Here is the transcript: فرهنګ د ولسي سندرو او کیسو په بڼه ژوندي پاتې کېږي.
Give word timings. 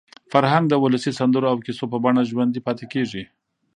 فرهنګ 0.31 0.65
د 0.69 0.73
ولسي 0.83 1.11
سندرو 1.19 1.51
او 1.51 1.57
کیسو 1.65 1.85
په 1.91 1.97
بڼه 2.03 2.21
ژوندي 2.29 2.61
پاتې 2.67 2.85
کېږي. 2.93 3.23